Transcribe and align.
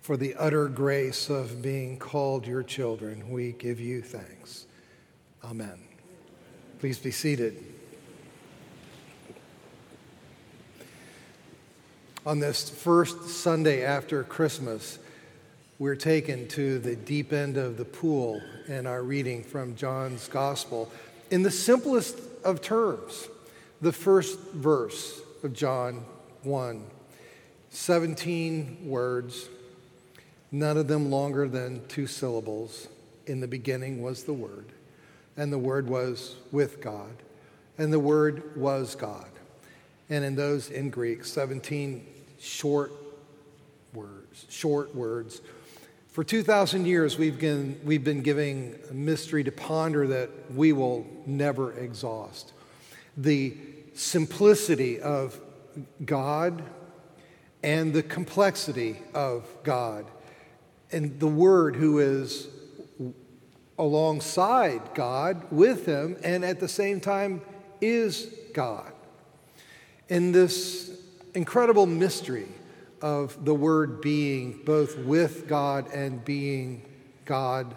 For 0.00 0.16
the 0.16 0.34
utter 0.36 0.66
grace 0.68 1.28
of 1.28 1.60
being 1.60 1.98
called 1.98 2.46
your 2.46 2.62
children, 2.62 3.30
we 3.30 3.52
give 3.52 3.80
you 3.80 4.00
thanks. 4.00 4.66
Amen. 5.44 5.78
Please 6.78 6.98
be 6.98 7.10
seated. 7.10 7.62
On 12.24 12.38
this 12.38 12.68
first 12.68 13.28
Sunday 13.28 13.84
after 13.84 14.24
Christmas, 14.24 14.98
we're 15.78 15.96
taken 15.96 16.48
to 16.48 16.78
the 16.78 16.96
deep 16.96 17.32
end 17.32 17.56
of 17.56 17.76
the 17.76 17.84
pool 17.84 18.40
in 18.68 18.86
our 18.86 19.02
reading 19.02 19.42
from 19.42 19.74
John's 19.76 20.28
Gospel 20.28 20.90
in 21.30 21.42
the 21.42 21.50
simplest 21.50 22.18
of 22.44 22.60
terms. 22.62 23.28
The 23.80 23.92
first 23.92 24.38
verse 24.52 25.20
of 25.42 25.52
John 25.52 26.04
1 26.42 26.84
17 27.72 28.78
words, 28.84 29.48
none 30.52 30.76
of 30.76 30.88
them 30.88 31.10
longer 31.10 31.48
than 31.48 31.86
two 31.88 32.06
syllables. 32.06 32.88
In 33.26 33.40
the 33.40 33.48
beginning 33.48 34.02
was 34.02 34.24
the 34.24 34.32
Word, 34.32 34.66
and 35.36 35.52
the 35.52 35.58
Word 35.58 35.88
was 35.88 36.36
with 36.50 36.80
God, 36.80 37.12
and 37.78 37.92
the 37.92 38.00
Word 38.00 38.56
was 38.56 38.94
God. 38.94 39.28
And 40.08 40.24
in 40.24 40.34
those 40.34 40.70
in 40.70 40.90
Greek, 40.90 41.24
17 41.24 42.04
short 42.40 42.92
words, 43.92 44.46
short 44.48 44.94
words. 44.94 45.40
For 46.08 46.24
2,000 46.24 46.86
years, 46.86 47.16
we've 47.16 47.38
been, 47.38 47.80
we've 47.84 48.02
been 48.02 48.22
giving 48.22 48.76
a 48.90 48.94
mystery 48.94 49.44
to 49.44 49.52
ponder 49.52 50.08
that 50.08 50.30
we 50.52 50.72
will 50.72 51.06
never 51.24 51.72
exhaust. 51.78 52.52
The 53.16 53.56
simplicity 53.94 55.00
of 55.00 55.38
God 56.04 56.64
and 57.62 57.92
the 57.92 58.02
complexity 58.02 58.96
of 59.14 59.46
God, 59.62 60.06
and 60.92 61.18
the 61.20 61.26
Word 61.26 61.76
who 61.76 61.98
is 61.98 62.48
alongside 63.78 64.94
God, 64.94 65.50
with 65.50 65.86
Him, 65.86 66.16
and 66.22 66.44
at 66.44 66.60
the 66.60 66.68
same 66.68 67.00
time 67.00 67.40
is 67.80 68.32
God. 68.52 68.92
In 70.08 70.32
this 70.32 71.00
incredible 71.34 71.86
mystery 71.86 72.48
of 73.00 73.44
the 73.44 73.54
Word 73.54 74.00
being 74.00 74.60
both 74.64 74.98
with 74.98 75.48
God 75.48 75.86
and 75.94 76.22
being 76.24 76.82
God, 77.24 77.74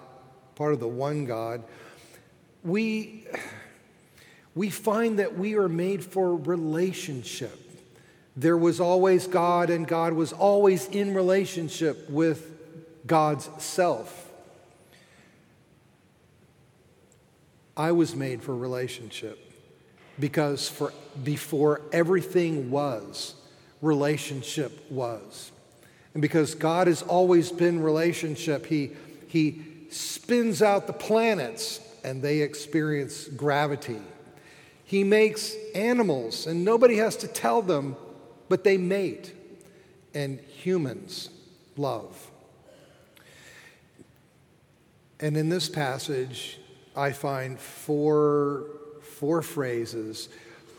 part 0.55 0.73
of 0.73 0.79
the 0.79 0.87
one 0.87 1.25
God, 1.25 1.63
we, 2.63 3.25
we 4.55 4.69
find 4.69 5.19
that 5.19 5.37
we 5.37 5.55
are 5.55 5.69
made 5.69 6.03
for 6.03 6.35
relationship. 6.35 7.59
There 8.35 8.57
was 8.57 8.79
always 8.79 9.27
God, 9.27 9.69
and 9.69 9.87
God 9.87 10.13
was 10.13 10.33
always 10.33 10.87
in 10.87 11.13
relationship 11.13 12.09
with 12.09 12.52
God's 13.05 13.49
self. 13.57 14.31
I 17.75 17.91
was 17.91 18.15
made 18.15 18.43
for 18.43 18.55
relationship 18.55 19.39
because 20.19 20.69
for 20.69 20.93
before 21.23 21.81
everything 21.91 22.69
was, 22.69 23.35
relationship 23.81 24.91
was. 24.91 25.51
And 26.13 26.21
because 26.21 26.53
God 26.53 26.87
has 26.87 27.01
always 27.01 27.51
been 27.51 27.81
relationship, 27.81 28.67
he, 28.67 28.91
he 29.27 29.61
spins 29.89 30.61
out 30.61 30.85
the 30.85 30.93
planets 30.93 31.79
and 32.03 32.21
they 32.21 32.39
experience 32.41 33.27
gravity. 33.27 33.99
He 34.85 35.03
makes 35.03 35.55
animals 35.73 36.45
and 36.45 36.63
nobody 36.63 36.97
has 36.97 37.15
to 37.17 37.27
tell 37.27 37.61
them, 37.61 37.95
but 38.49 38.63
they 38.63 38.77
mate. 38.77 39.33
And 40.13 40.39
humans 40.39 41.29
love. 41.75 42.29
And 45.23 45.37
in 45.37 45.47
this 45.47 45.69
passage, 45.69 46.59
I 46.97 47.13
find 47.13 47.57
four, 47.57 48.65
four 49.01 49.41
phrases 49.41 50.27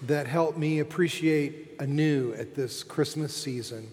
that 0.03 0.27
help 0.27 0.59
me 0.59 0.81
appreciate 0.81 1.77
anew 1.79 2.35
at 2.35 2.55
this 2.55 2.83
Christmas 2.83 3.35
season 3.35 3.89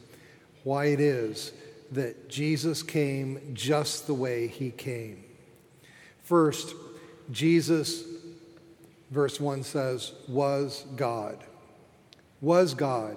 why 0.66 0.88
it 0.88 1.00
is 1.00 1.54
that 1.94 2.28
Jesus 2.28 2.84
came 2.84 3.40
just 3.54 4.08
the 4.08 4.14
way 4.14 4.48
he 4.48 4.72
came. 4.72 5.24
First, 6.22 6.76
Jesus, 7.32 8.04
verse 9.10 9.40
1 9.40 9.64
says, 9.64 10.12
was 10.28 10.84
God. 10.98 11.46
Was 12.42 12.74
God 12.74 13.16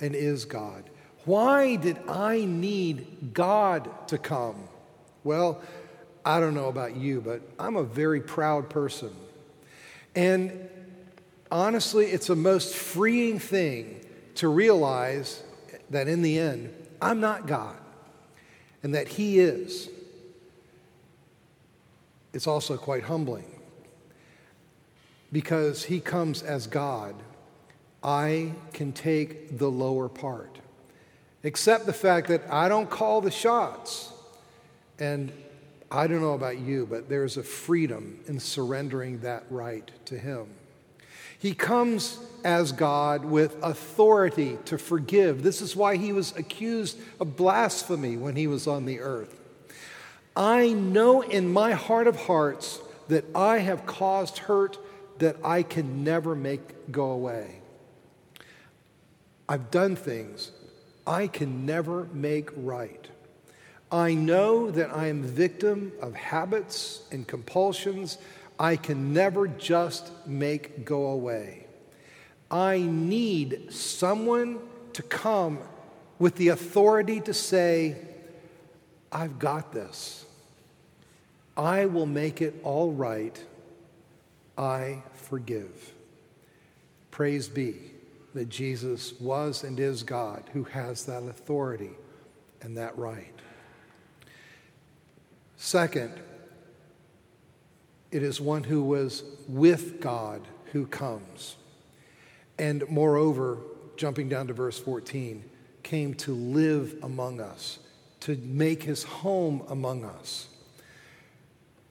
and 0.00 0.14
is 0.14 0.46
God. 0.46 0.88
Why 1.26 1.76
did 1.76 1.98
I 2.08 2.46
need 2.46 3.34
God 3.34 4.08
to 4.08 4.16
come? 4.16 4.70
Well, 5.22 5.60
I 6.24 6.40
don't 6.40 6.54
know 6.54 6.68
about 6.68 6.96
you, 6.96 7.20
but 7.20 7.42
I'm 7.58 7.76
a 7.76 7.82
very 7.82 8.20
proud 8.20 8.70
person. 8.70 9.14
And 10.14 10.68
honestly, 11.50 12.06
it's 12.06 12.28
a 12.28 12.36
most 12.36 12.74
freeing 12.74 13.38
thing 13.38 14.04
to 14.36 14.48
realize 14.48 15.42
that 15.90 16.08
in 16.08 16.22
the 16.22 16.38
end, 16.38 16.72
I'm 17.00 17.20
not 17.20 17.46
God 17.46 17.76
and 18.82 18.94
that 18.94 19.08
He 19.08 19.38
is. 19.38 19.88
It's 22.32 22.46
also 22.46 22.76
quite 22.76 23.04
humbling 23.04 23.46
because 25.32 25.84
He 25.84 26.00
comes 26.00 26.42
as 26.42 26.66
God. 26.66 27.14
I 28.02 28.52
can 28.72 28.92
take 28.92 29.58
the 29.58 29.70
lower 29.70 30.08
part, 30.08 30.58
except 31.42 31.86
the 31.86 31.92
fact 31.92 32.28
that 32.28 32.42
I 32.50 32.68
don't 32.68 32.90
call 32.90 33.20
the 33.20 33.30
shots. 33.30 34.12
And 34.98 35.32
I 35.92 36.06
don't 36.06 36.22
know 36.22 36.32
about 36.32 36.58
you, 36.58 36.86
but 36.86 37.08
there's 37.08 37.36
a 37.36 37.42
freedom 37.42 38.20
in 38.26 38.40
surrendering 38.40 39.20
that 39.20 39.44
right 39.50 39.90
to 40.06 40.18
Him. 40.18 40.46
He 41.38 41.54
comes 41.54 42.18
as 42.44 42.72
God 42.72 43.24
with 43.24 43.56
authority 43.62 44.58
to 44.66 44.78
forgive. 44.78 45.42
This 45.42 45.60
is 45.60 45.74
why 45.74 45.96
he 45.96 46.12
was 46.12 46.36
accused 46.36 46.98
of 47.20 47.36
blasphemy 47.36 48.16
when 48.16 48.36
he 48.36 48.46
was 48.46 48.68
on 48.68 48.86
the 48.86 49.00
earth. 49.00 49.40
I 50.36 50.72
know 50.72 51.20
in 51.20 51.52
my 51.52 51.72
heart 51.72 52.06
of 52.06 52.14
hearts 52.14 52.80
that 53.08 53.24
I 53.34 53.58
have 53.58 53.86
caused 53.86 54.38
hurt 54.38 54.78
that 55.18 55.36
I 55.44 55.64
can 55.64 56.04
never 56.04 56.36
make 56.36 56.92
go 56.92 57.10
away. 57.10 57.60
I've 59.48 59.70
done 59.70 59.96
things 59.96 60.52
I 61.06 61.26
can 61.26 61.66
never 61.66 62.04
make 62.12 62.50
right. 62.56 63.08
I 63.92 64.14
know 64.14 64.70
that 64.70 64.96
I 64.96 65.08
am 65.08 65.22
victim 65.22 65.92
of 66.00 66.14
habits 66.14 67.02
and 67.12 67.28
compulsions 67.28 68.16
I 68.58 68.76
can 68.76 69.12
never 69.12 69.48
just 69.48 70.10
make 70.26 70.84
go 70.84 71.06
away. 71.08 71.66
I 72.50 72.78
need 72.78 73.72
someone 73.72 74.60
to 74.94 75.02
come 75.02 75.58
with 76.18 76.36
the 76.36 76.48
authority 76.48 77.20
to 77.22 77.34
say, 77.34 77.96
I've 79.10 79.38
got 79.38 79.72
this. 79.72 80.24
I 81.56 81.86
will 81.86 82.06
make 82.06 82.40
it 82.40 82.54
all 82.62 82.92
right. 82.92 83.42
I 84.56 85.02
forgive. 85.14 85.92
Praise 87.10 87.48
be 87.48 87.90
that 88.32 88.48
Jesus 88.48 89.12
was 89.20 89.64
and 89.64 89.78
is 89.78 90.02
God 90.02 90.44
who 90.52 90.64
has 90.64 91.04
that 91.06 91.24
authority 91.24 91.90
and 92.62 92.76
that 92.78 92.96
right. 92.96 93.34
Second, 95.64 96.12
it 98.10 98.20
is 98.24 98.40
one 98.40 98.64
who 98.64 98.82
was 98.82 99.22
with 99.46 100.00
God 100.00 100.42
who 100.72 100.86
comes. 100.86 101.54
And 102.58 102.82
moreover, 102.88 103.58
jumping 103.96 104.28
down 104.28 104.48
to 104.48 104.54
verse 104.54 104.80
14, 104.80 105.44
came 105.84 106.14
to 106.14 106.34
live 106.34 106.96
among 107.04 107.40
us, 107.40 107.78
to 108.22 108.34
make 108.38 108.82
his 108.82 109.04
home 109.04 109.64
among 109.68 110.04
us. 110.04 110.48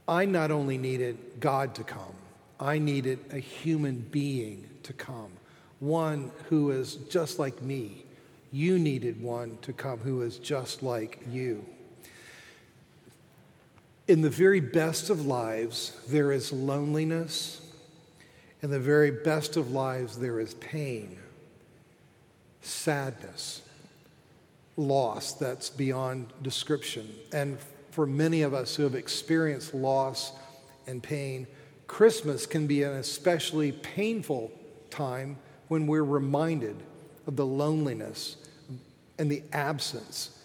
I 0.05 0.25
not 0.25 0.51
only 0.51 0.77
needed 0.77 1.39
God 1.39 1.73
to 1.75 1.85
come, 1.85 2.15
I 2.59 2.77
needed 2.77 3.19
a 3.31 3.39
human 3.39 3.99
being 4.11 4.69
to 4.83 4.91
come, 4.91 5.31
one 5.79 6.33
who 6.49 6.71
is 6.71 6.95
just 7.09 7.39
like 7.39 7.61
me. 7.61 8.03
You 8.51 8.77
needed 8.77 9.21
one 9.21 9.59
to 9.61 9.71
come 9.71 9.99
who 9.99 10.23
is 10.23 10.39
just 10.39 10.83
like 10.83 11.21
you. 11.31 11.65
In 14.11 14.19
the 14.19 14.29
very 14.29 14.59
best 14.59 15.09
of 15.09 15.25
lives, 15.25 15.97
there 16.09 16.33
is 16.33 16.51
loneliness. 16.51 17.61
In 18.61 18.69
the 18.69 18.77
very 18.77 19.09
best 19.09 19.55
of 19.55 19.71
lives, 19.71 20.17
there 20.17 20.37
is 20.41 20.53
pain, 20.55 21.17
sadness, 22.59 23.61
loss 24.75 25.31
that's 25.31 25.69
beyond 25.69 26.27
description. 26.41 27.07
And 27.31 27.57
for 27.91 28.05
many 28.05 28.41
of 28.41 28.53
us 28.53 28.75
who 28.75 28.83
have 28.83 28.95
experienced 28.95 29.73
loss 29.73 30.33
and 30.87 31.01
pain, 31.01 31.47
Christmas 31.87 32.45
can 32.45 32.67
be 32.67 32.83
an 32.83 32.91
especially 32.95 33.71
painful 33.71 34.51
time 34.89 35.37
when 35.69 35.87
we're 35.87 36.03
reminded 36.03 36.75
of 37.27 37.37
the 37.37 37.45
loneliness 37.45 38.35
and 39.17 39.31
the 39.31 39.41
absence 39.53 40.40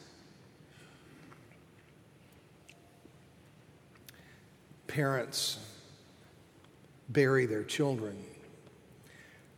parents 4.96 5.58
bury 7.10 7.44
their 7.44 7.62
children. 7.62 8.16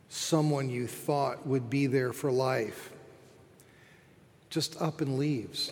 Someone 0.09 0.69
you 0.69 0.89
thought 0.89 1.47
would 1.47 1.71
be 1.71 1.87
there 1.87 2.13
for 2.13 2.33
life 2.33 2.91
just 4.51 4.83
up 4.83 5.01
and 5.01 5.17
leaves. 5.17 5.71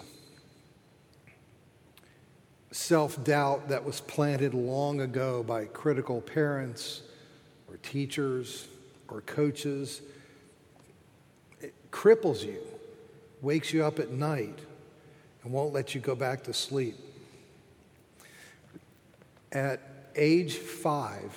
Self 2.70 3.24
doubt 3.24 3.66
that 3.66 3.84
was 3.84 4.00
planted 4.00 4.54
long 4.54 5.00
ago 5.00 5.42
by 5.42 5.64
critical 5.64 6.20
parents 6.20 7.02
or 7.68 7.76
teachers 7.78 8.68
or 9.08 9.20
coaches 9.22 10.00
it 11.60 11.74
cripples 11.90 12.44
you, 12.44 12.60
wakes 13.42 13.72
you 13.72 13.84
up 13.84 13.98
at 13.98 14.12
night, 14.12 14.60
and 15.42 15.52
won't 15.52 15.72
let 15.72 15.92
you 15.92 16.00
go 16.00 16.14
back 16.14 16.44
to 16.44 16.54
sleep. 16.54 16.94
At 19.56 19.80
age 20.16 20.56
five, 20.56 21.34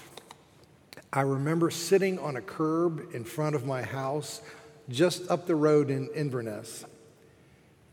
I 1.13 1.21
remember 1.21 1.71
sitting 1.71 2.19
on 2.19 2.36
a 2.36 2.42
curb 2.42 3.16
in 3.16 3.24
front 3.24 3.56
of 3.56 3.66
my 3.66 3.81
house 3.81 4.42
just 4.89 5.31
up 5.31 5.48
the 5.48 5.56
road 5.56 5.89
in 5.89 6.10
Inverness, 6.13 6.83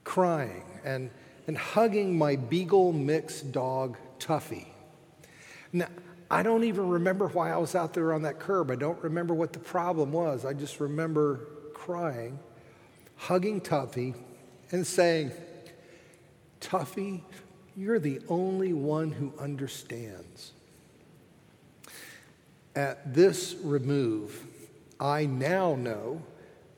crying 0.03 0.65
and, 0.85 1.11
and 1.47 1.57
hugging 1.57 2.19
my 2.19 2.35
beagle 2.35 2.93
mix 2.93 3.41
dog, 3.41 3.99
Tuffy. 4.19 4.67
Now, 5.73 5.87
I 6.29 6.43
don't 6.43 6.65
even 6.65 6.89
remember 6.89 7.29
why 7.29 7.53
I 7.53 7.57
was 7.59 7.77
out 7.77 7.95
there 7.95 8.13
on 8.13 8.23
that 8.23 8.41
curb. 8.41 8.73
I 8.73 8.75
don't 8.75 9.01
remember 9.05 9.33
what 9.33 9.53
the 9.53 9.61
problem 9.61 10.11
was. 10.11 10.45
I 10.45 10.55
just 10.55 10.81
remember 10.81 11.39
crying, 11.73 12.41
hugging 13.15 13.61
Tuffy, 13.61 14.17
and 14.73 14.85
saying, 14.85 15.31
Tuffy, 16.61 17.23
you're 17.77 17.99
the 17.99 18.21
only 18.29 18.73
one 18.73 19.11
who 19.13 19.33
understands. 19.39 20.53
At 22.75 23.15
this 23.15 23.55
remove, 23.63 24.47
I 24.99 25.27
now 25.27 25.75
know 25.75 26.23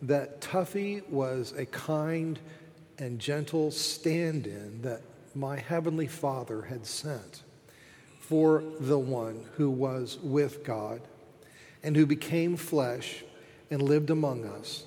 that 0.02 0.40
Tuffy 0.40 1.08
was 1.08 1.52
a 1.52 1.66
kind 1.66 2.38
and 2.98 3.18
gentle 3.20 3.70
stand 3.70 4.46
in 4.46 4.82
that 4.82 5.02
my 5.34 5.56
Heavenly 5.56 6.08
Father 6.08 6.62
had 6.62 6.84
sent 6.84 7.42
for 8.20 8.62
the 8.80 8.98
one 8.98 9.44
who 9.56 9.70
was 9.70 10.18
with 10.22 10.64
God 10.64 11.00
and 11.82 11.96
who 11.96 12.06
became 12.06 12.56
flesh 12.56 13.24
and 13.70 13.80
lived 13.80 14.10
among 14.10 14.44
us, 14.44 14.84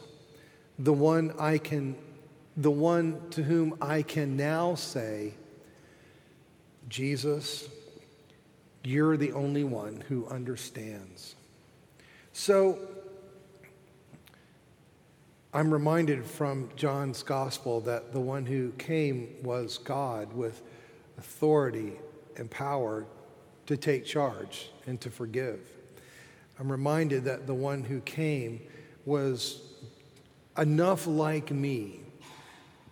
the 0.78 0.94
one 0.94 1.34
I 1.40 1.58
can 1.58 1.96
the 2.58 2.72
one 2.72 3.30
to 3.32 3.44
whom 3.44 3.78
I 3.82 4.02
can 4.02 4.36
now 4.36 4.76
say, 4.76 5.34
Jesus, 6.88 7.70
you're 8.84 9.18
the 9.18 9.32
only 9.32 9.64
one 9.64 10.04
who 10.08 10.28
understands. 10.28 11.36
So 12.34 12.80
I'm 15.54 15.74
reminded 15.74 16.26
from 16.26 16.70
John's 16.76 17.24
gospel 17.24 17.82
that 17.82 18.14
the 18.14 18.20
one 18.20 18.46
who 18.46 18.72
came 18.78 19.36
was 19.44 19.78
God 19.78 20.34
with 20.34 20.62
authority 21.18 21.94
and 22.38 22.50
power 22.50 23.06
to 23.68 23.78
take 23.78 24.06
charge 24.06 24.70
and 24.88 25.00
to 25.02 25.10
forgive. 25.10 25.60
I'm 26.60 26.72
reminded 26.72 27.26
that 27.26 27.48
the 27.48 27.54
one 27.54 27.84
who 27.84 28.02
came 28.02 28.62
was 29.06 29.62
enough 30.58 31.08
like 31.08 31.52
me 31.52 32.01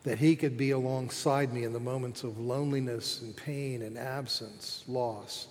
that 0.04 0.20
he 0.20 0.36
could 0.36 0.58
be 0.58 0.72
alongside 0.72 1.54
me 1.54 1.64
in 1.64 1.74
the 1.74 1.80
moments 1.80 2.24
of 2.24 2.40
loneliness 2.40 3.22
and 3.22 3.36
pain 3.36 3.82
and 3.82 3.98
absence, 3.98 4.84
loss 4.88 5.48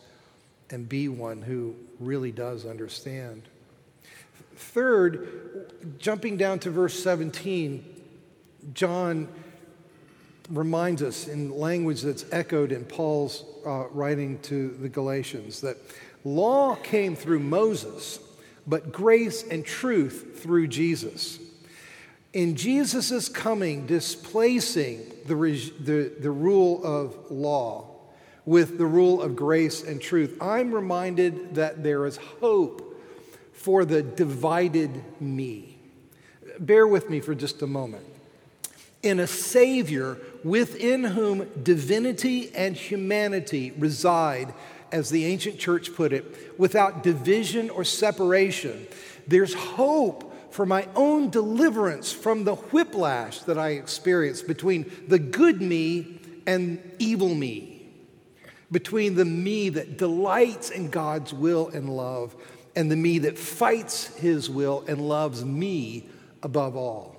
and 0.70 0.88
be 0.88 1.08
one 1.08 1.42
who 1.42 1.74
really 1.98 2.32
does 2.32 2.66
understand. 2.66 3.42
Third, 4.56 5.72
jumping 5.98 6.36
down 6.36 6.58
to 6.60 6.70
verse 6.70 7.00
17, 7.02 7.84
John 8.74 9.28
reminds 10.50 11.02
us 11.02 11.28
in 11.28 11.56
language 11.58 12.02
that's 12.02 12.24
echoed 12.32 12.72
in 12.72 12.84
Paul's 12.84 13.44
uh, 13.66 13.84
writing 13.90 14.38
to 14.40 14.70
the 14.80 14.88
Galatians 14.88 15.60
that 15.60 15.76
law 16.24 16.74
came 16.76 17.14
through 17.14 17.40
Moses, 17.40 18.18
but 18.66 18.90
grace 18.90 19.44
and 19.44 19.64
truth 19.64 20.40
through 20.42 20.68
Jesus. 20.68 21.38
In 22.32 22.56
Jesus' 22.56 23.28
coming, 23.28 23.86
displacing 23.86 25.12
the, 25.26 25.34
the, 25.80 26.12
the 26.20 26.30
rule 26.30 26.84
of 26.84 27.30
law, 27.30 27.88
with 28.44 28.78
the 28.78 28.86
rule 28.86 29.20
of 29.20 29.36
grace 29.36 29.82
and 29.82 30.00
truth, 30.00 30.36
I'm 30.40 30.72
reminded 30.72 31.56
that 31.56 31.82
there 31.82 32.06
is 32.06 32.16
hope 32.16 32.98
for 33.52 33.84
the 33.84 34.02
divided 34.02 35.20
me. 35.20 35.78
Bear 36.58 36.86
with 36.86 37.10
me 37.10 37.20
for 37.20 37.34
just 37.34 37.60
a 37.60 37.66
moment. 37.66 38.06
In 39.02 39.20
a 39.20 39.26
Savior 39.26 40.16
within 40.42 41.04
whom 41.04 41.46
divinity 41.62 42.50
and 42.54 42.74
humanity 42.74 43.72
reside, 43.72 44.54
as 44.90 45.10
the 45.10 45.26
ancient 45.26 45.58
church 45.58 45.94
put 45.94 46.12
it, 46.12 46.58
without 46.58 47.02
division 47.02 47.68
or 47.68 47.84
separation, 47.84 48.86
there's 49.26 49.52
hope 49.52 50.27
for 50.58 50.66
my 50.66 50.88
own 50.96 51.30
deliverance 51.30 52.10
from 52.10 52.42
the 52.42 52.56
whiplash 52.56 53.38
that 53.42 53.56
I 53.56 53.74
experience 53.74 54.42
between 54.42 54.90
the 55.06 55.20
good 55.20 55.62
me 55.62 56.20
and 56.48 56.82
evil 56.98 57.32
me 57.32 57.86
between 58.72 59.14
the 59.14 59.24
me 59.24 59.68
that 59.68 59.98
delights 59.98 60.70
in 60.70 60.90
God's 60.90 61.32
will 61.32 61.68
and 61.68 61.88
love 61.88 62.34
and 62.74 62.90
the 62.90 62.96
me 62.96 63.20
that 63.20 63.38
fights 63.38 64.08
his 64.16 64.50
will 64.50 64.84
and 64.88 65.00
loves 65.00 65.44
me 65.44 66.08
above 66.42 66.74
all. 66.74 67.14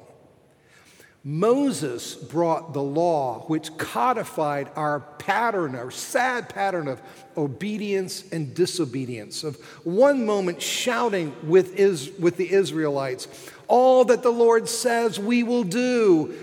Moses 1.24 2.16
brought 2.16 2.74
the 2.74 2.82
law 2.82 3.44
which 3.48 3.76
codified 3.78 4.70
our 4.76 5.02
pattern, 5.02 5.76
our 5.76 5.92
sad 5.92 6.48
pattern 6.48 6.88
of 6.88 7.02
obedience 7.36 8.24
and 8.32 8.54
disobedience, 8.54 9.44
of 9.44 9.58
one 9.84 10.26
moment 10.26 10.62
shouting 10.62 11.36
with, 11.44 11.76
is, 11.76 12.12
with 12.20 12.38
the 12.38 12.50
Israelites, 12.50 13.28
all 13.68 14.06
that 14.06 14.24
the 14.24 14.32
Lord 14.32 14.70
says 14.70 15.20
we 15.20 15.44
will 15.44 15.66
do, 15.66 16.34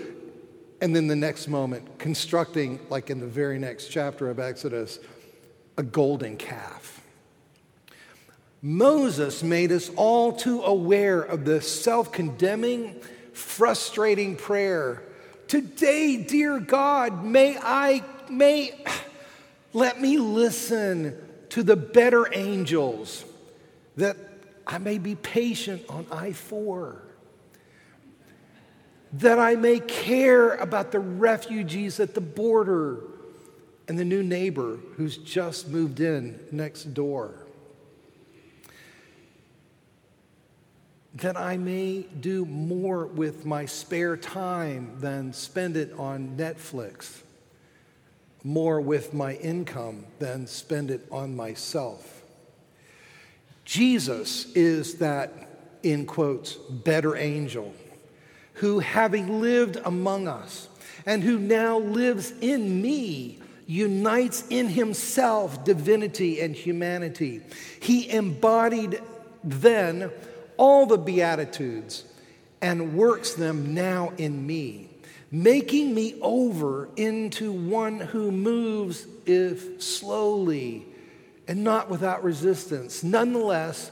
and 0.79 0.95
then 0.95 1.07
the 1.07 1.15
next 1.15 1.47
moment, 1.47 1.97
constructing, 1.97 2.79
like 2.89 3.09
in 3.09 3.19
the 3.19 3.27
very 3.27 3.57
next 3.57 3.87
chapter 3.87 4.29
of 4.29 4.39
Exodus, 4.39 4.99
a 5.77 5.83
golden 5.83 6.37
calf. 6.37 7.01
Moses 8.61 9.43
made 9.43 9.71
us 9.71 9.89
all 9.95 10.33
too 10.33 10.61
aware 10.61 11.21
of 11.21 11.45
the 11.45 11.61
self 11.61 12.11
condemning, 12.11 12.95
frustrating 13.37 14.35
prayer. 14.35 15.03
Today, 15.47 16.17
dear 16.17 16.59
God, 16.59 17.23
may 17.23 17.57
I, 17.57 18.03
may, 18.29 18.73
let 19.73 20.01
me 20.01 20.17
listen 20.17 21.17
to 21.49 21.63
the 21.63 21.75
better 21.75 22.27
angels 22.33 23.23
that 23.95 24.17
I 24.65 24.79
may 24.79 24.97
be 24.97 25.15
patient 25.15 25.83
on 25.89 26.05
I 26.11 26.33
4 26.33 27.03
that 29.13 29.39
I 29.39 29.55
may 29.55 29.79
care 29.79 30.55
about 30.55 30.91
the 30.91 30.99
refugees 30.99 31.99
at 31.99 32.13
the 32.13 32.21
border 32.21 32.99
and 33.87 33.97
the 33.97 34.05
new 34.05 34.21
neighbor 34.21 34.77
who's 34.95 35.17
just 35.17 35.69
moved 35.69 35.99
in 35.99 36.39
next 36.51 36.93
door. 36.93 37.46
That 41.21 41.35
I 41.35 41.57
may 41.57 42.03
do 42.19 42.45
more 42.45 43.07
with 43.07 43.43
my 43.43 43.65
spare 43.65 44.15
time 44.17 44.99
than 44.99 45.33
spend 45.33 45.75
it 45.75 45.91
on 45.97 46.37
Netflix, 46.37 47.21
more 48.43 48.79
with 48.79 49.15
my 49.15 49.33
income 49.35 50.05
than 50.19 50.45
spend 50.45 50.91
it 50.91 51.07
on 51.11 51.35
myself. 51.35 52.21
Jesus 53.65 54.51
is 54.53 54.99
that, 54.99 55.33
in 55.81 56.05
quotes, 56.05 56.53
better 56.53 57.15
angel 57.15 57.73
who, 58.53 58.77
having 58.79 59.41
lived 59.41 59.77
among 59.85 60.27
us 60.27 60.69
and 61.07 61.23
who 61.23 61.39
now 61.39 61.79
lives 61.79 62.31
in 62.41 62.79
me, 62.81 63.39
unites 63.65 64.43
in 64.49 64.69
himself 64.69 65.65
divinity 65.65 66.41
and 66.41 66.55
humanity. 66.55 67.41
He 67.81 68.09
embodied 68.09 69.01
then 69.43 70.11
all 70.57 70.85
the 70.85 70.97
Beatitudes 70.97 72.03
and 72.61 72.95
works 72.95 73.33
them 73.33 73.73
now 73.73 74.11
in 74.17 74.45
me, 74.45 74.89
making 75.31 75.93
me 75.93 76.15
over 76.21 76.89
into 76.95 77.51
one 77.51 77.99
who 77.99 78.31
moves, 78.31 79.05
if 79.25 79.81
slowly 79.81 80.85
and 81.47 81.63
not 81.63 81.89
without 81.89 82.23
resistance, 82.23 83.03
nonetheless 83.03 83.91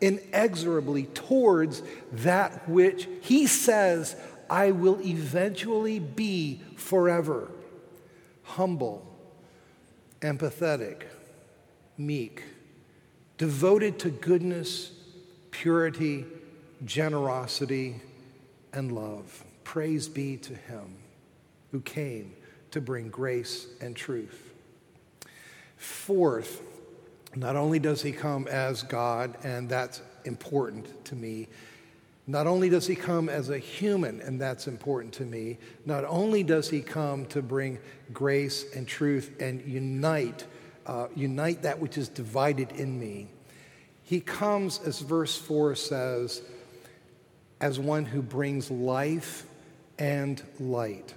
inexorably 0.00 1.04
towards 1.04 1.82
that 2.12 2.68
which 2.68 3.08
he 3.22 3.46
says 3.46 4.16
I 4.48 4.70
will 4.72 5.00
eventually 5.00 5.98
be 5.98 6.60
forever. 6.76 7.50
Humble, 8.42 9.06
empathetic, 10.20 11.02
meek, 11.98 12.44
devoted 13.38 13.98
to 14.00 14.10
goodness, 14.10 14.92
purity, 15.62 16.26
generosity, 16.84 17.98
and 18.74 18.92
love. 18.92 19.42
Praise 19.64 20.06
be 20.06 20.36
to 20.36 20.54
him 20.54 20.98
who 21.72 21.80
came 21.80 22.34
to 22.72 22.80
bring 22.80 23.08
grace 23.08 23.66
and 23.80 23.96
truth. 23.96 24.52
Fourth, 25.78 26.60
not 27.34 27.56
only 27.56 27.78
does 27.78 28.02
he 28.02 28.12
come 28.12 28.46
as 28.48 28.82
God, 28.82 29.34
and 29.44 29.66
that's 29.66 30.02
important 30.26 31.04
to 31.06 31.14
me, 31.14 31.48
not 32.26 32.46
only 32.46 32.68
does 32.68 32.86
he 32.86 32.94
come 32.94 33.30
as 33.30 33.48
a 33.48 33.58
human, 33.58 34.20
and 34.20 34.38
that's 34.38 34.66
important 34.66 35.14
to 35.14 35.24
me, 35.24 35.56
not 35.86 36.04
only 36.04 36.42
does 36.42 36.68
he 36.68 36.82
come 36.82 37.24
to 37.26 37.40
bring 37.40 37.78
grace 38.12 38.66
and 38.74 38.86
truth 38.86 39.32
and 39.40 39.62
unite, 39.62 40.44
uh, 40.84 41.06
unite 41.14 41.62
that 41.62 41.78
which 41.78 41.96
is 41.96 42.10
divided 42.10 42.72
in 42.72 43.00
me, 43.00 43.28
he 44.06 44.20
comes, 44.20 44.78
as 44.84 45.00
verse 45.00 45.36
4 45.36 45.74
says, 45.74 46.40
as 47.60 47.80
one 47.80 48.04
who 48.04 48.22
brings 48.22 48.70
life 48.70 49.44
and 49.98 50.40
light 50.60 51.12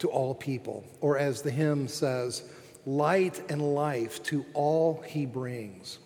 to 0.00 0.08
all 0.08 0.34
people. 0.34 0.84
Or 1.00 1.18
as 1.18 1.42
the 1.42 1.52
hymn 1.52 1.86
says, 1.86 2.42
light 2.84 3.40
and 3.48 3.76
life 3.76 4.24
to 4.24 4.44
all 4.54 5.04
he 5.06 5.24
brings. 5.24 5.98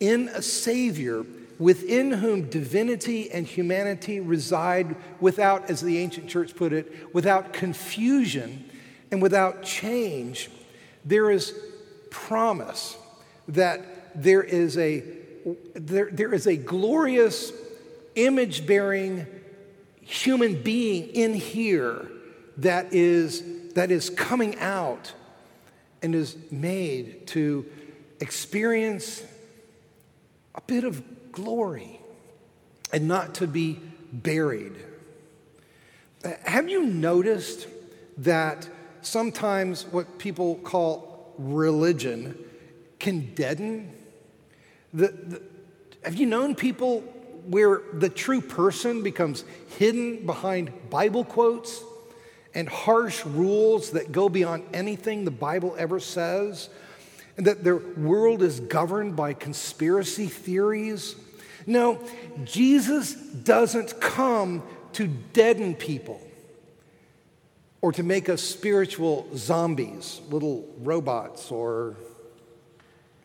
In 0.00 0.28
a 0.28 0.42
Savior, 0.42 1.24
within 1.58 2.12
whom 2.12 2.50
divinity 2.50 3.30
and 3.30 3.46
humanity 3.46 4.20
reside 4.20 4.96
without, 5.18 5.70
as 5.70 5.80
the 5.80 5.96
ancient 5.96 6.28
church 6.28 6.54
put 6.54 6.74
it, 6.74 7.14
without 7.14 7.54
confusion 7.54 8.68
and 9.10 9.22
without 9.22 9.62
change, 9.62 10.50
there 11.06 11.30
is 11.30 11.58
promise 12.10 12.98
that 13.48 14.22
there 14.22 14.42
is 14.42 14.76
a, 14.76 15.02
there, 15.74 16.10
there 16.10 16.32
is 16.34 16.46
a 16.46 16.56
glorious 16.56 17.52
image 18.14 18.66
bearing 18.66 19.26
human 20.00 20.62
being 20.62 21.08
in 21.08 21.34
here 21.34 22.08
that 22.56 22.92
is, 22.92 23.42
that 23.74 23.90
is 23.90 24.10
coming 24.10 24.58
out 24.58 25.12
and 26.02 26.14
is 26.14 26.36
made 26.50 27.26
to 27.28 27.66
experience 28.20 29.22
a 30.54 30.60
bit 30.62 30.84
of 30.84 31.02
glory 31.32 32.00
and 32.92 33.06
not 33.06 33.34
to 33.34 33.46
be 33.46 33.78
buried. 34.12 34.74
Have 36.44 36.68
you 36.68 36.84
noticed 36.84 37.68
that 38.18 38.68
sometimes 39.02 39.86
what 39.86 40.18
people 40.18 40.56
call 40.56 41.32
religion 41.38 42.36
can 42.98 43.34
deaden? 43.34 43.94
The, 44.92 45.08
the, 45.08 45.42
have 46.02 46.14
you 46.14 46.26
known 46.26 46.54
people 46.54 47.00
where 47.46 47.82
the 47.92 48.08
true 48.08 48.40
person 48.40 49.02
becomes 49.02 49.44
hidden 49.78 50.26
behind 50.26 50.72
Bible 50.90 51.24
quotes 51.24 51.82
and 52.54 52.68
harsh 52.68 53.24
rules 53.24 53.92
that 53.92 54.12
go 54.12 54.28
beyond 54.28 54.64
anything 54.72 55.24
the 55.24 55.30
Bible 55.30 55.74
ever 55.78 56.00
says? 56.00 56.68
And 57.36 57.46
that 57.46 57.62
their 57.62 57.76
world 57.76 58.42
is 58.42 58.58
governed 58.58 59.14
by 59.14 59.32
conspiracy 59.32 60.26
theories 60.26 61.14
no, 61.68 62.00
Jesus 62.44 63.12
doesn't 63.12 64.00
come 64.00 64.62
to 64.94 65.06
deaden 65.06 65.74
people 65.74 66.18
or 67.82 67.92
to 67.92 68.02
make 68.02 68.30
us 68.30 68.40
spiritual 68.40 69.28
zombies, 69.36 70.22
little 70.30 70.66
robots 70.78 71.50
or 71.50 71.94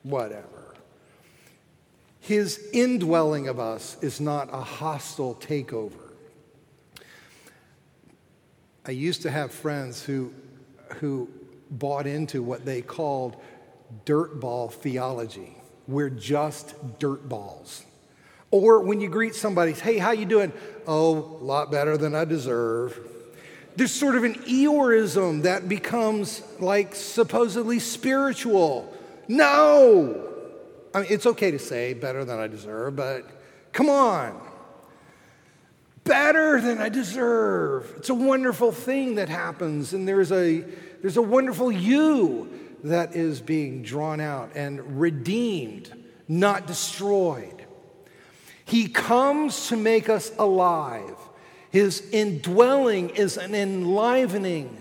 whatever. 0.03 0.75
His 2.23 2.69
indwelling 2.71 3.49
of 3.49 3.59
us 3.59 3.97
is 4.01 4.21
not 4.21 4.47
a 4.53 4.61
hostile 4.61 5.35
takeover. 5.35 6.13
I 8.85 8.91
used 8.91 9.23
to 9.23 9.29
have 9.29 9.51
friends 9.51 10.01
who, 10.01 10.33
who 10.95 11.29
bought 11.69 12.07
into 12.07 12.41
what 12.41 12.63
they 12.63 12.81
called 12.81 13.35
dirtball 14.05 14.71
theology. 14.71 15.57
We're 15.85 16.09
just 16.09 16.97
dirtballs. 16.97 17.81
Or 18.51 18.79
when 18.79 19.01
you 19.01 19.09
greet 19.09 19.35
somebody, 19.35 19.73
hey, 19.73 19.97
how 19.97 20.11
you 20.11 20.25
doing? 20.25 20.53
Oh, 20.87 21.17
a 21.41 21.43
lot 21.43 21.71
better 21.71 21.97
than 21.97 22.15
I 22.15 22.23
deserve. 22.23 22.97
There's 23.75 23.91
sort 23.91 24.15
of 24.15 24.23
an 24.23 24.35
Eeyoreism 24.35 25.41
that 25.41 25.67
becomes 25.67 26.41
like 26.61 26.95
supposedly 26.95 27.79
spiritual. 27.79 28.97
No! 29.27 30.32
I 30.93 31.01
mean, 31.01 31.07
it's 31.09 31.25
okay 31.25 31.51
to 31.51 31.59
say 31.59 31.93
better 31.93 32.23
than 32.23 32.39
I 32.39 32.47
deserve, 32.47 32.95
but 32.95 33.27
come 33.71 33.89
on. 33.89 34.39
Better 36.03 36.59
than 36.61 36.79
I 36.79 36.89
deserve. 36.89 37.93
It's 37.97 38.09
a 38.09 38.13
wonderful 38.13 38.71
thing 38.71 39.15
that 39.15 39.29
happens, 39.29 39.93
and 39.93 40.07
there's 40.07 40.31
a, 40.31 40.63
there's 41.01 41.17
a 41.17 41.21
wonderful 41.21 41.71
you 41.71 42.49
that 42.83 43.15
is 43.15 43.41
being 43.41 43.81
drawn 43.81 44.19
out 44.19 44.51
and 44.55 44.99
redeemed, 44.99 45.91
not 46.27 46.67
destroyed. 46.67 47.65
He 48.65 48.87
comes 48.87 49.69
to 49.69 49.77
make 49.77 50.09
us 50.09 50.31
alive. 50.37 51.15
His 51.69 52.07
indwelling 52.11 53.11
is 53.11 53.37
an 53.37 53.55
enlivening, 53.55 54.77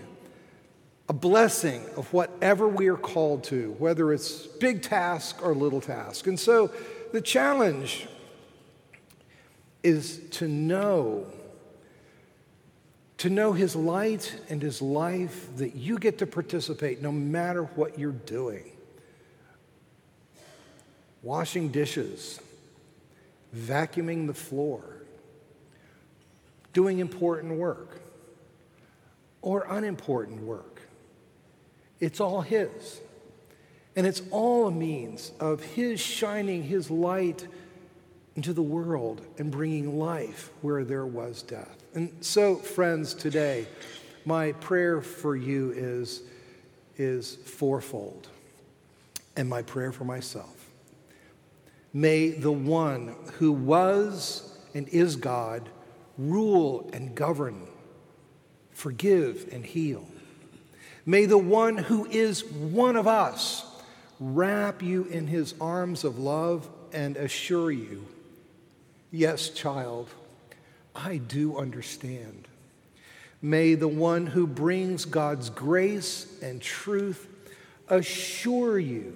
a 1.12 1.14
blessing 1.14 1.84
of 1.98 2.10
whatever 2.14 2.66
we 2.66 2.88
are 2.88 2.96
called 2.96 3.44
to, 3.44 3.76
whether 3.78 4.14
it's 4.14 4.46
big 4.46 4.80
task 4.80 5.44
or 5.44 5.54
little 5.54 5.82
task. 5.82 6.26
And 6.26 6.40
so 6.40 6.70
the 7.12 7.20
challenge 7.20 8.08
is 9.82 10.22
to 10.30 10.48
know 10.48 11.26
to 13.18 13.28
know 13.28 13.52
his 13.52 13.76
light 13.76 14.34
and 14.48 14.62
his 14.62 14.80
life 14.80 15.54
that 15.58 15.76
you 15.76 15.98
get 15.98 16.16
to 16.18 16.26
participate 16.26 17.02
no 17.02 17.12
matter 17.12 17.64
what 17.64 17.98
you're 17.98 18.10
doing. 18.10 18.72
Washing 21.22 21.68
dishes, 21.68 22.40
vacuuming 23.54 24.26
the 24.26 24.34
floor, 24.34 24.82
doing 26.72 27.00
important 27.00 27.58
work 27.58 28.00
or 29.42 29.66
unimportant 29.68 30.40
work. 30.40 30.72
It's 32.02 32.20
all 32.20 32.40
His. 32.40 33.00
And 33.94 34.06
it's 34.06 34.22
all 34.32 34.66
a 34.66 34.72
means 34.72 35.30
of 35.38 35.62
His 35.62 36.00
shining 36.00 36.64
His 36.64 36.90
light 36.90 37.46
into 38.34 38.52
the 38.52 38.62
world 38.62 39.24
and 39.38 39.50
bringing 39.50 39.98
life 39.98 40.50
where 40.62 40.84
there 40.84 41.06
was 41.06 41.42
death. 41.42 41.76
And 41.94 42.12
so, 42.20 42.56
friends, 42.56 43.14
today, 43.14 43.68
my 44.24 44.52
prayer 44.52 45.00
for 45.00 45.36
you 45.36 45.72
is, 45.76 46.22
is 46.96 47.36
fourfold, 47.44 48.28
and 49.36 49.48
my 49.48 49.62
prayer 49.62 49.92
for 49.92 50.04
myself. 50.04 50.70
May 51.92 52.30
the 52.30 52.52
one 52.52 53.14
who 53.34 53.52
was 53.52 54.58
and 54.74 54.88
is 54.88 55.14
God 55.14 55.68
rule 56.18 56.90
and 56.92 57.14
govern, 57.14 57.68
forgive 58.72 59.48
and 59.52 59.64
heal. 59.64 60.06
May 61.04 61.26
the 61.26 61.38
one 61.38 61.76
who 61.76 62.06
is 62.06 62.44
one 62.44 62.96
of 62.96 63.06
us 63.06 63.64
wrap 64.20 64.82
you 64.82 65.04
in 65.04 65.26
his 65.26 65.54
arms 65.60 66.04
of 66.04 66.18
love 66.18 66.68
and 66.92 67.16
assure 67.16 67.70
you, 67.70 68.06
yes, 69.10 69.48
child, 69.48 70.08
I 70.94 71.16
do 71.16 71.56
understand. 71.56 72.46
May 73.40 73.74
the 73.74 73.88
one 73.88 74.26
who 74.26 74.46
brings 74.46 75.04
God's 75.04 75.50
grace 75.50 76.40
and 76.42 76.62
truth 76.62 77.26
assure 77.88 78.78
you 78.78 79.14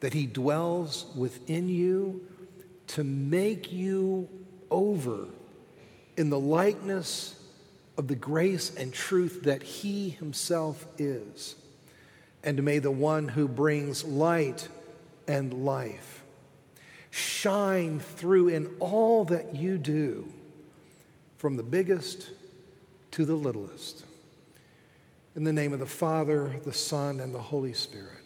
that 0.00 0.12
He 0.12 0.26
dwells 0.26 1.06
within 1.16 1.68
you 1.68 2.26
to 2.88 3.04
make 3.04 3.72
you 3.72 4.28
over 4.70 5.26
in 6.16 6.30
the 6.30 6.38
likeness 6.38 7.37
of 7.98 8.08
the 8.08 8.14
grace 8.14 8.74
and 8.76 8.94
truth 8.94 9.42
that 9.42 9.62
He 9.62 10.08
Himself 10.08 10.86
is. 10.96 11.56
And 12.42 12.62
may 12.62 12.78
the 12.78 12.90
one 12.90 13.28
who 13.28 13.48
brings 13.48 14.04
light 14.04 14.68
and 15.26 15.64
life 15.64 16.22
shine 17.10 17.98
through 17.98 18.48
in 18.48 18.66
all 18.78 19.24
that 19.26 19.56
you 19.56 19.76
do, 19.78 20.32
from 21.36 21.56
the 21.56 21.62
biggest 21.62 22.30
to 23.10 23.24
the 23.24 23.34
littlest. 23.34 24.04
In 25.34 25.44
the 25.44 25.52
name 25.52 25.72
of 25.72 25.78
the 25.78 25.86
Father, 25.86 26.54
the 26.64 26.72
Son, 26.72 27.20
and 27.20 27.34
the 27.34 27.40
Holy 27.40 27.72
Spirit. 27.72 28.17